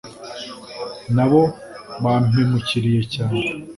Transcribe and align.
nabo 1.15 1.41
bampemukiriye 2.03 3.01
cyane 3.13 3.37